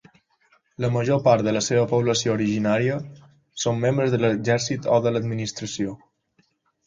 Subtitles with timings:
[0.83, 2.95] La major part de la seva població originària
[3.65, 5.93] són membres de l'exèrcit o de l'administració.